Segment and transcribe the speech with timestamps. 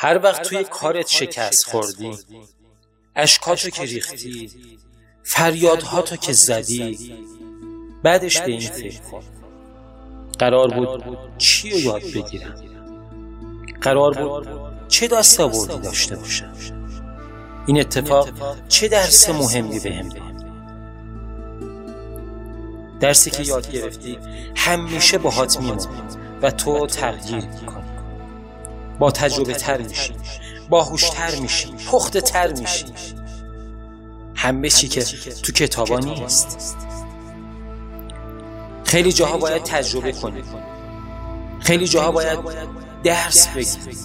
[0.00, 2.18] هر وقت توی کارت شکست خوردی
[3.16, 4.50] اشکاتو که ریختی
[5.22, 7.14] فریادهاتو که زدی
[8.02, 9.22] بعدش به این فکر کن
[10.38, 12.54] قرار بود چی رو یاد بگیرم؟
[13.80, 14.48] قرار بود
[14.88, 16.52] چه دستاوردی داشته باشم؟
[17.66, 18.28] این اتفاق
[18.68, 20.08] چه درس مهمی به هم
[23.00, 24.18] درسی که یاد گرفتی
[24.56, 25.88] همیشه باهات میمونه
[26.42, 27.77] و تو تغییر می‌کنی
[28.98, 30.12] با تجربه تر میشی
[30.70, 32.84] باهوشتر میشی پخته تر میشی.
[34.34, 35.02] همه چی که
[35.42, 36.76] تو کتابا نیست.
[38.84, 40.42] خیلی جاها باید تجربه کنی
[41.60, 42.38] خیلی جاها باید
[43.04, 43.96] درس بگیری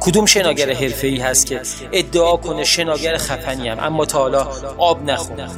[0.00, 1.60] کدوم شناگر حرفه ای هست که
[1.92, 5.48] ادعا کنه شناگر خفنی هم اما تا حالا آب نخونه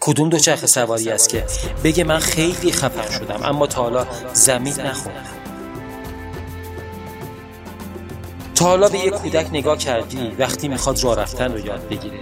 [0.00, 1.44] کدوم دوچرخه سواری است که
[1.84, 5.39] بگه من خیلی خفن شدم اما تا حالا زمین نخوندم
[8.60, 12.18] حالا به یک کودک نگاه کردی وقتی می‌خواد راه رفتن رو یاد بگیره.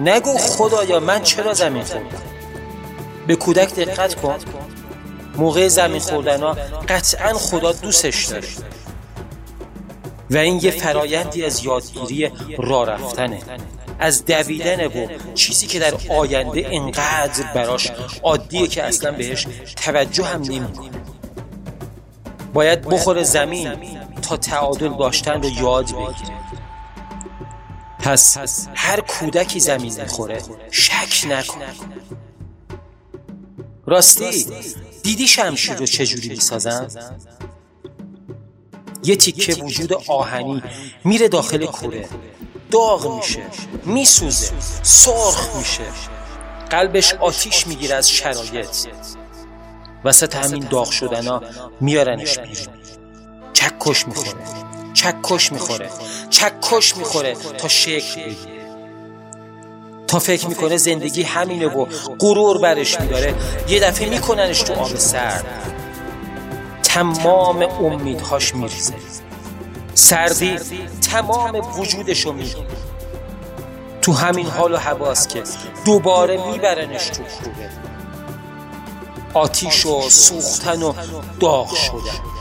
[0.00, 2.18] نگو خدایا من چرا زمین خوردم؟
[3.26, 4.38] به کودک دقت کن.
[5.36, 6.56] موقع زمین خوردن ها
[6.88, 8.48] قطعا خدا دوستش داره.
[10.30, 13.38] و این یه فرایندی از یادگیری راه رفتنه
[13.98, 17.92] از دویدن و چیزی که در آینده انقدر براش
[18.22, 20.90] عادیه که اصلا بهش توجه هم نمی‌کنه.
[22.54, 23.72] باید بخور زمین.
[24.26, 26.36] تا تعادل داشتن رو یاد بگیره
[27.98, 28.38] پس
[28.74, 31.60] هر کودکی زمین می‌خوره شک نکن.
[33.86, 34.46] راستی
[35.02, 36.88] دیدی شمشیر رو چجوری می‌سازن؟
[39.04, 40.62] یه تیکه وجود آهنی
[41.04, 42.08] میره داخل کوره
[42.70, 43.42] داغ میشه
[43.84, 45.84] میسوزه سرخ میشه.
[46.70, 48.76] قلبش آتیش می‌گیره از شرایط.
[50.04, 51.42] وسط همین داغ شدنا
[51.80, 52.66] میارنش بیرون.
[53.68, 54.34] چکش می‌خوره.
[54.94, 55.90] چکش می‌خوره.
[56.30, 58.56] چکش می‌خوره تا شکل بگیره.
[60.06, 61.86] تا فکر می‌کنه زندگی همینه و
[62.18, 63.34] غرور برش میداره.
[63.68, 65.72] یه دفعه میکننش تو آب سرد.
[66.82, 68.94] تمام امیدهاش میریزه.
[69.94, 70.58] سردی
[71.10, 72.66] تمام وجودشو می‌گیره.
[74.02, 75.42] تو همین حال و حواس که
[75.84, 77.70] دوباره میبرنش تو کوره
[79.34, 80.92] آتیش و سوختن و
[81.40, 82.35] داغ شدن.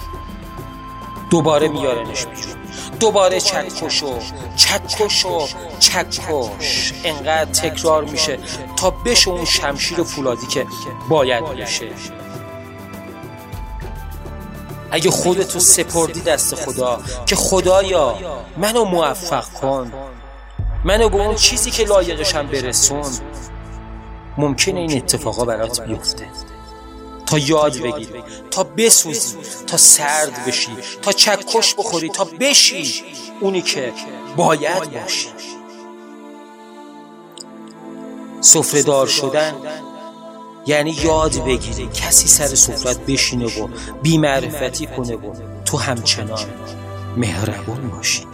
[1.30, 2.56] دوباره میارنش بیرون.
[3.00, 4.19] دوباره چکش و
[4.56, 5.47] چکش و
[5.80, 8.40] چکش انقدر تکرار میشه
[8.75, 10.66] تا بشه اون شمشیر فولادی که
[11.09, 11.90] باید بشه.
[14.91, 18.16] اگه خودتو سپردی دست خدا که خدایا
[18.57, 19.94] منو موفق کن.
[20.84, 23.06] منو به اون چیزی که لایقشم برسون.
[24.38, 26.28] ممکنه این اتفاقا برات بیفته.
[27.25, 29.38] تا یاد بگیری تا بسوزی
[29.68, 33.03] تا سرد بشی تا چکش بخوری تا بشی
[33.41, 33.94] اونی که
[34.36, 35.30] باید باشی.
[38.41, 39.53] سفره شدن
[40.66, 43.68] یعنی یاد بگیری کسی سر سفرت بشینه و
[44.02, 45.34] بیمعرفتی کنه و
[45.66, 46.40] تو همچنان
[47.18, 48.28] مهربون باشی.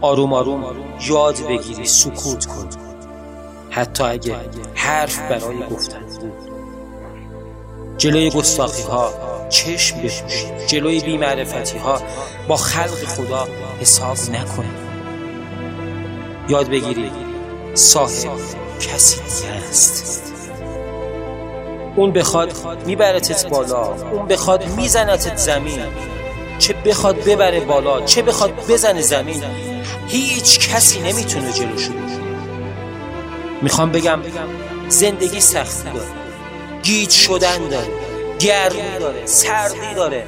[0.00, 0.64] آروم آروم
[1.08, 2.68] یاد بگیری سکوت کن.
[3.70, 4.36] حتی اگه
[4.74, 6.53] حرف برای گفتن بود.
[7.98, 9.12] جلوی گستاخی ها
[9.48, 12.02] چشم بپوشی جلوی بیمعرفتی ها
[12.48, 13.48] با خلق خدا
[13.80, 14.64] حساب نکن
[16.48, 17.10] یاد بگیری
[17.74, 18.38] صاحب
[18.80, 19.20] کسی
[21.96, 22.52] اون بخواد
[22.86, 25.78] میبرتت بالا اون بخواد میزنتت زمین.
[26.58, 29.42] چه بخواد ببره بالا چه بخواد بزنه زمین
[30.08, 31.92] هیچ کسی نمی‌تونه جلوشو
[33.62, 34.18] می‌خوام بگم
[34.88, 36.23] زندگی سختی داره
[36.84, 37.88] گیج شدن داره
[38.38, 40.26] گرمی داره سردی داره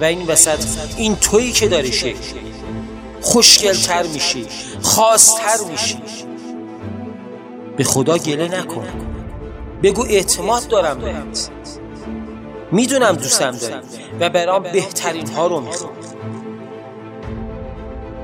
[0.00, 0.58] و این وسط
[0.96, 2.16] این تویی که داری شکل
[3.20, 4.46] خوشگلتر میشی
[4.82, 6.02] خواستر میشی.
[7.76, 8.88] به خدا گله نکن.
[9.82, 11.50] بگو اعتماد دارم بهت
[12.72, 13.74] می‌دونم دوستم داری
[14.20, 15.92] و برام بهترین ها رو می‌خوام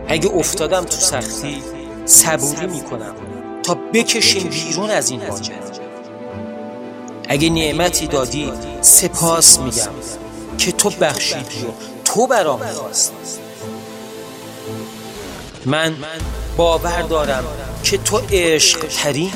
[0.08, 1.62] اگه افتادم تو سختی
[2.04, 3.14] صبوری می‌کنم
[3.62, 5.67] تا بکشیم بیرون از این ماجرا
[7.28, 9.92] اگه نعمتی دادی سپاس میگم
[10.58, 11.70] که تو بخشیدی و
[12.04, 13.12] تو برام خواست
[15.66, 15.96] من
[16.56, 17.44] باور دارم
[17.82, 19.32] که تو عشق ترینی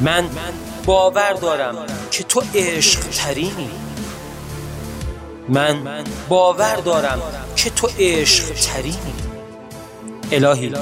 [0.00, 0.24] من
[0.86, 1.76] باور دارم
[2.10, 3.70] که تو عشق ترینی
[5.48, 7.20] من باور دارم
[7.56, 9.14] که تو عشق ترینی
[10.32, 10.74] الهی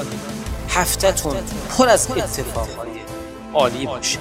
[0.69, 1.35] هفتتون
[1.77, 2.89] پر از اتفاقهای
[3.53, 4.19] عالی باشه.